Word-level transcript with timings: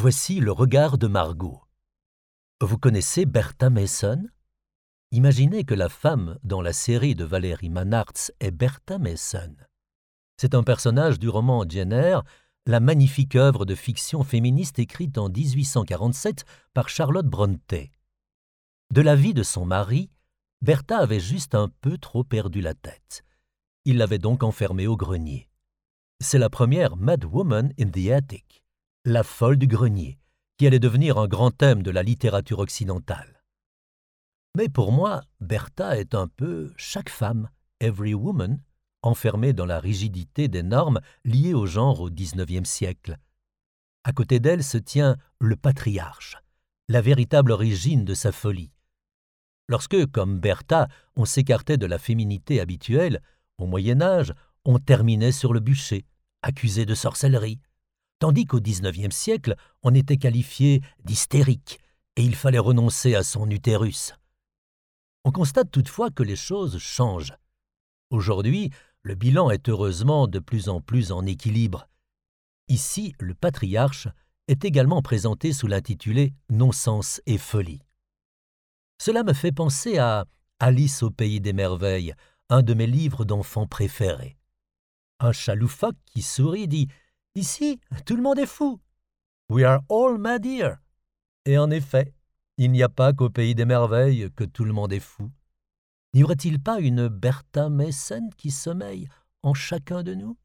Voici 0.00 0.38
le 0.38 0.52
regard 0.52 0.96
de 0.96 1.08
Margot. 1.08 1.60
Vous 2.60 2.78
connaissez 2.78 3.26
Bertha 3.26 3.68
Mason? 3.68 4.28
Imaginez 5.10 5.64
que 5.64 5.74
la 5.74 5.88
femme 5.88 6.38
dans 6.44 6.62
la 6.62 6.72
série 6.72 7.16
de 7.16 7.24
Valérie 7.24 7.68
Manartz 7.68 8.30
est 8.38 8.52
Bertha 8.52 8.98
Mason. 8.98 9.56
C'est 10.36 10.54
un 10.54 10.62
personnage 10.62 11.18
du 11.18 11.28
roman 11.28 11.68
Jenner, 11.68 12.20
la 12.64 12.78
magnifique 12.78 13.34
œuvre 13.34 13.64
de 13.64 13.74
fiction 13.74 14.22
féministe 14.22 14.78
écrite 14.78 15.18
en 15.18 15.30
1847 15.30 16.44
par 16.74 16.88
Charlotte 16.88 17.26
Brontë. 17.26 17.90
De 18.92 19.00
la 19.00 19.16
vie 19.16 19.34
de 19.34 19.42
son 19.42 19.64
mari, 19.64 20.12
Bertha 20.62 20.98
avait 20.98 21.18
juste 21.18 21.56
un 21.56 21.70
peu 21.80 21.98
trop 21.98 22.22
perdu 22.22 22.60
la 22.60 22.74
tête. 22.74 23.24
Il 23.84 23.96
l'avait 23.96 24.18
donc 24.18 24.44
enfermée 24.44 24.86
au 24.86 24.96
grenier. 24.96 25.48
C'est 26.20 26.38
la 26.38 26.50
première 26.50 26.96
Mad 26.96 27.24
Woman 27.24 27.72
in 27.80 27.90
the 27.90 28.10
Attic 28.12 28.62
la 29.04 29.22
folle 29.22 29.56
du 29.56 29.66
grenier, 29.66 30.18
qui 30.56 30.66
allait 30.66 30.78
devenir 30.78 31.18
un 31.18 31.28
grand 31.28 31.50
thème 31.50 31.82
de 31.82 31.90
la 31.90 32.02
littérature 32.02 32.58
occidentale. 32.58 33.42
Mais 34.56 34.68
pour 34.68 34.92
moi, 34.92 35.22
Bertha 35.40 35.98
est 35.98 36.14
un 36.14 36.26
peu 36.26 36.72
chaque 36.76 37.10
femme, 37.10 37.48
every 37.80 38.14
woman, 38.14 38.60
enfermée 39.02 39.52
dans 39.52 39.66
la 39.66 39.78
rigidité 39.78 40.48
des 40.48 40.62
normes 40.62 41.00
liées 41.24 41.54
au 41.54 41.66
genre 41.66 42.00
au 42.00 42.10
XIXe 42.10 42.68
siècle. 42.68 43.16
À 44.04 44.12
côté 44.12 44.40
d'elle 44.40 44.64
se 44.64 44.78
tient 44.78 45.16
le 45.38 45.54
patriarche, 45.54 46.36
la 46.88 47.00
véritable 47.00 47.52
origine 47.52 48.04
de 48.04 48.14
sa 48.14 48.32
folie. 48.32 48.72
Lorsque, 49.68 50.06
comme 50.06 50.40
Bertha, 50.40 50.88
on 51.14 51.24
s'écartait 51.24 51.76
de 51.76 51.86
la 51.86 51.98
féminité 51.98 52.60
habituelle, 52.60 53.22
au 53.58 53.66
Moyen 53.66 54.00
Âge, 54.00 54.32
on 54.64 54.78
terminait 54.78 55.32
sur 55.32 55.52
le 55.52 55.60
bûcher, 55.60 56.06
accusé 56.42 56.86
de 56.86 56.94
sorcellerie, 56.94 57.60
tandis 58.18 58.44
qu'au 58.44 58.60
XIXe 58.60 59.14
siècle, 59.14 59.56
on 59.82 59.94
était 59.94 60.16
qualifié 60.16 60.82
d'hystérique, 61.04 61.78
et 62.16 62.22
il 62.22 62.34
fallait 62.34 62.58
renoncer 62.58 63.14
à 63.14 63.22
son 63.22 63.48
utérus. 63.50 64.12
On 65.24 65.30
constate 65.30 65.70
toutefois 65.70 66.10
que 66.10 66.22
les 66.22 66.36
choses 66.36 66.78
changent. 66.78 67.34
Aujourd'hui, 68.10 68.70
le 69.02 69.14
bilan 69.14 69.50
est 69.50 69.68
heureusement 69.68 70.26
de 70.26 70.38
plus 70.38 70.68
en 70.68 70.80
plus 70.80 71.12
en 71.12 71.26
équilibre. 71.26 71.88
Ici, 72.68 73.14
le 73.20 73.34
patriarche 73.34 74.08
est 74.48 74.64
également 74.64 75.02
présenté 75.02 75.52
sous 75.52 75.66
l'intitulé 75.66 76.34
Non-sens 76.50 77.20
et 77.26 77.38
folie. 77.38 77.82
Cela 79.00 79.22
me 79.22 79.32
fait 79.32 79.52
penser 79.52 79.98
à 79.98 80.24
Alice 80.58 81.02
au 81.02 81.10
pays 81.10 81.40
des 81.40 81.52
merveilles, 81.52 82.14
un 82.48 82.62
de 82.62 82.74
mes 82.74 82.86
livres 82.86 83.24
d'enfants 83.24 83.66
préférés. 83.66 84.36
Un 85.20 85.32
chat 85.32 85.54
qui 86.06 86.22
sourit 86.22 86.68
dit 86.68 86.88
Ici, 87.34 87.80
tout 88.04 88.16
le 88.16 88.22
monde 88.22 88.38
est 88.38 88.46
fou. 88.46 88.80
We 89.50 89.64
are 89.64 89.80
all 89.88 90.18
mad 90.18 90.44
here. 90.44 90.76
Et 91.44 91.56
en 91.56 91.70
effet, 91.70 92.12
il 92.56 92.70
n'y 92.72 92.82
a 92.82 92.88
pas 92.88 93.12
qu'au 93.12 93.30
pays 93.30 93.54
des 93.54 93.64
merveilles 93.64 94.30
que 94.34 94.44
tout 94.44 94.64
le 94.64 94.72
monde 94.72 94.92
est 94.92 95.00
fou. 95.00 95.30
N'y 96.14 96.24
aurait-il 96.24 96.60
pas 96.60 96.80
une 96.80 97.08
Bertha 97.08 97.68
Mason 97.68 98.30
qui 98.36 98.50
sommeille 98.50 99.08
en 99.42 99.54
chacun 99.54 100.02
de 100.02 100.14
nous? 100.14 100.36